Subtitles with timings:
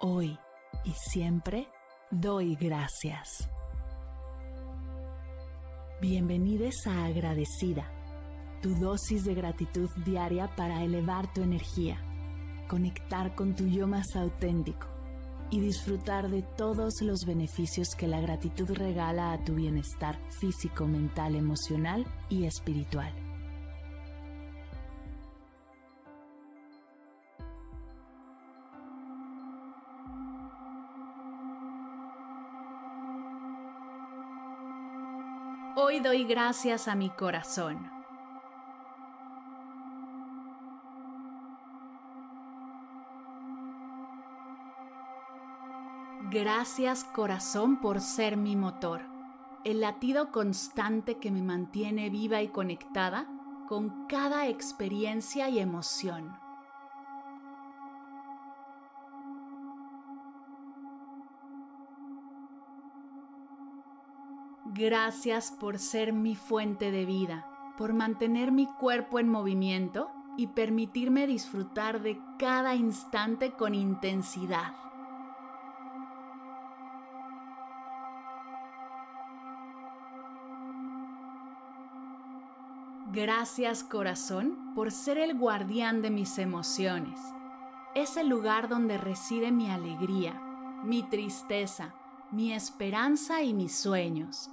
[0.00, 0.38] hoy
[0.84, 1.68] y siempre
[2.10, 3.48] doy gracias.
[6.00, 7.90] Bienvenidos a Agradecida,
[8.62, 12.00] tu dosis de gratitud diaria para elevar tu energía,
[12.68, 14.86] conectar con tu yo más auténtico
[15.50, 21.34] y disfrutar de todos los beneficios que la gratitud regala a tu bienestar físico, mental,
[21.34, 23.29] emocional y espiritual.
[35.82, 37.90] Hoy doy gracias a mi corazón.
[46.30, 49.00] Gracias corazón por ser mi motor,
[49.64, 53.26] el latido constante que me mantiene viva y conectada
[53.66, 56.49] con cada experiencia y emoción.
[64.72, 67.44] Gracias por ser mi fuente de vida,
[67.76, 74.74] por mantener mi cuerpo en movimiento y permitirme disfrutar de cada instante con intensidad.
[83.12, 87.20] Gracias corazón por ser el guardián de mis emociones.
[87.96, 90.40] Es el lugar donde reside mi alegría,
[90.84, 91.92] mi tristeza,
[92.30, 94.48] mi esperanza y mis sueños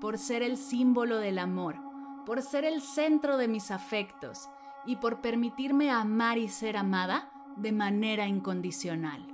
[0.00, 1.76] por ser el símbolo del amor,
[2.24, 4.48] por ser el centro de mis afectos
[4.86, 9.26] y por permitirme amar y ser amada de manera incondicional.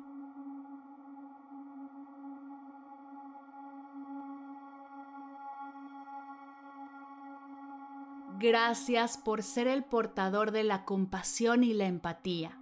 [8.39, 12.59] Gracias por ser el portador de la compasión y la empatía,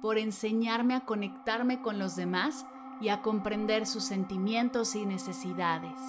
[0.00, 2.66] por enseñarme a conectarme con los demás
[3.00, 6.00] y a comprender sus sentimientos y necesidades.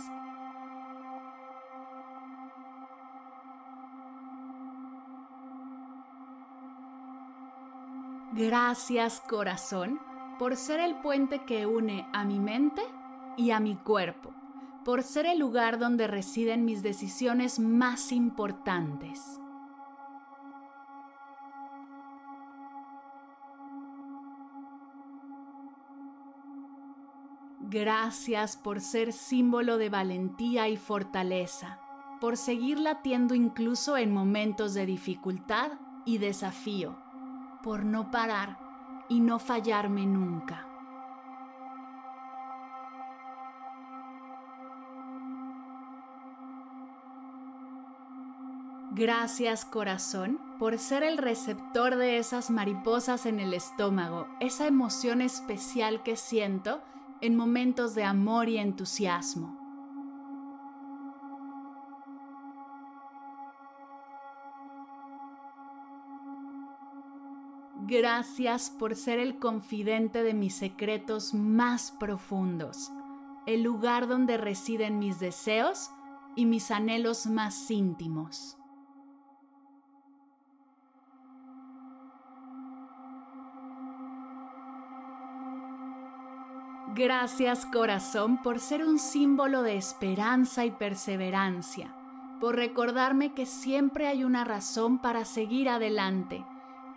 [8.32, 10.00] Gracias corazón
[10.38, 12.84] por ser el puente que une a mi mente
[13.38, 14.32] y a mi cuerpo,
[14.86, 19.40] por ser el lugar donde residen mis decisiones más importantes.
[27.62, 31.80] Gracias por ser símbolo de valentía y fortaleza,
[32.22, 35.72] por seguir latiendo incluso en momentos de dificultad
[36.06, 37.09] y desafío
[37.64, 38.58] por no parar
[39.10, 40.66] y no fallarme nunca.
[48.92, 56.04] Gracias corazón por ser el receptor de esas mariposas en el estómago, esa emoción especial
[56.04, 56.82] que siento
[57.22, 59.59] en momentos de amor y entusiasmo.
[67.90, 72.92] Gracias por ser el confidente de mis secretos más profundos,
[73.48, 75.90] el lugar donde residen mis deseos
[76.36, 78.60] y mis anhelos más íntimos.
[86.94, 91.92] Gracias corazón por ser un símbolo de esperanza y perseverancia,
[92.40, 96.46] por recordarme que siempre hay una razón para seguir adelante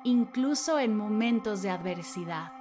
[0.04, 2.52] incluso en momentos de adversidad.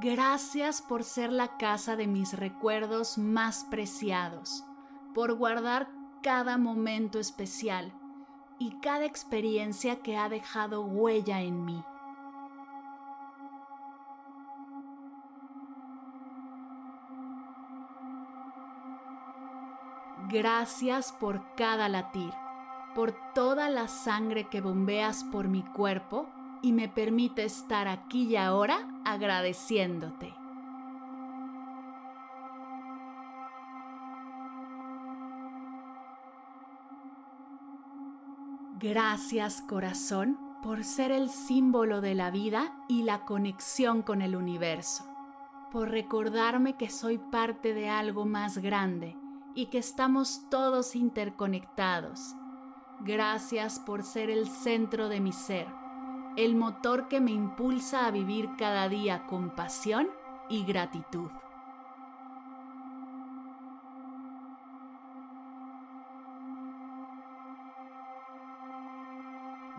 [0.00, 4.64] Gracias por ser la casa de mis recuerdos más preciados,
[5.14, 5.88] por guardar
[6.22, 7.92] cada momento especial
[8.58, 11.82] y cada experiencia que ha dejado huella en mí.
[20.34, 22.32] Gracias por cada latir,
[22.96, 26.28] por toda la sangre que bombeas por mi cuerpo
[26.60, 30.34] y me permite estar aquí y ahora agradeciéndote.
[38.80, 45.04] Gracias corazón por ser el símbolo de la vida y la conexión con el universo,
[45.70, 49.16] por recordarme que soy parte de algo más grande
[49.54, 52.34] y que estamos todos interconectados.
[53.00, 55.66] Gracias por ser el centro de mi ser,
[56.36, 60.08] el motor que me impulsa a vivir cada día con pasión
[60.48, 61.30] y gratitud.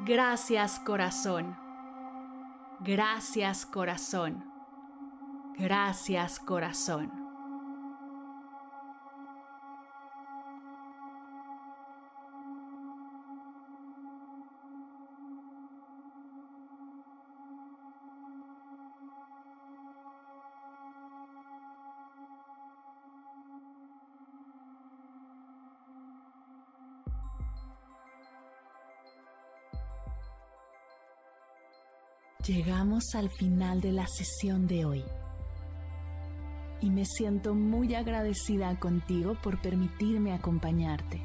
[0.06, 1.57] Gracias corazón.
[2.80, 4.45] Gracias corazón.
[5.57, 7.25] Gracias corazón.
[32.47, 35.03] Llegamos al final de la sesión de hoy
[36.80, 41.24] y me siento muy agradecida contigo por permitirme acompañarte.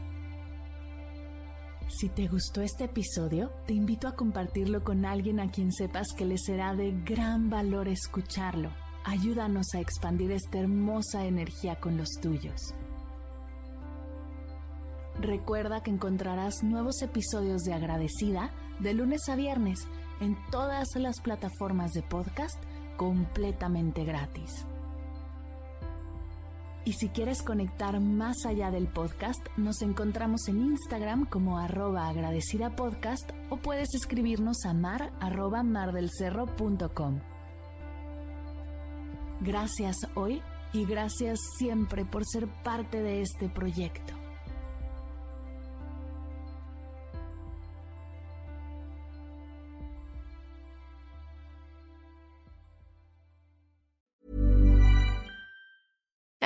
[1.88, 6.24] Si te gustó este episodio, te invito a compartirlo con alguien a quien sepas que
[6.24, 8.70] le será de gran valor escucharlo.
[9.04, 12.74] Ayúdanos a expandir esta hermosa energía con los tuyos.
[15.20, 19.86] Recuerda que encontrarás nuevos episodios de Agradecida de lunes a viernes
[20.20, 22.62] en todas las plataformas de podcast
[22.96, 24.66] completamente gratis.
[26.84, 32.74] Y si quieres conectar más allá del podcast, nos encontramos en Instagram como arroba agradecida
[32.74, 37.20] podcast o puedes escribirnos a mar arroba mardelcerro.com.
[39.40, 44.19] Gracias hoy y gracias siempre por ser parte de este proyecto.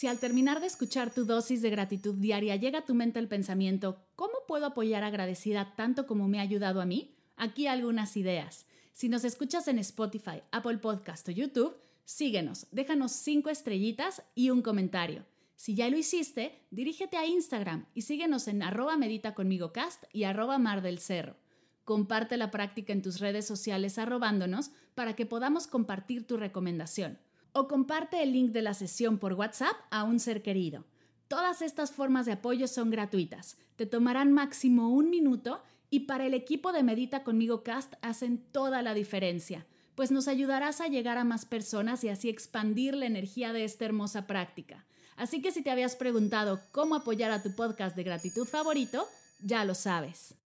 [0.00, 3.28] Si al terminar de escuchar tu dosis de gratitud diaria llega a tu mente el
[3.28, 7.18] pensamiento, ¿cómo puedo apoyar agradecida tanto como me ha ayudado a mí?
[7.36, 8.64] Aquí algunas ideas.
[8.94, 11.76] Si nos escuchas en Spotify, Apple Podcast o YouTube,
[12.06, 15.26] síguenos, déjanos cinco estrellitas y un comentario.
[15.54, 20.24] Si ya lo hiciste, dirígete a Instagram y síguenos en arroba medita conmigo cast y
[20.24, 21.36] arroba mar del cerro.
[21.84, 27.18] Comparte la práctica en tus redes sociales arrobándonos para que podamos compartir tu recomendación
[27.52, 30.84] o comparte el link de la sesión por WhatsApp a un ser querido.
[31.28, 36.34] Todas estas formas de apoyo son gratuitas, te tomarán máximo un minuto y para el
[36.34, 41.24] equipo de Medita conmigo Cast hacen toda la diferencia, pues nos ayudarás a llegar a
[41.24, 44.86] más personas y así expandir la energía de esta hermosa práctica.
[45.16, 49.06] Así que si te habías preguntado cómo apoyar a tu podcast de gratitud favorito,
[49.40, 50.39] ya lo sabes.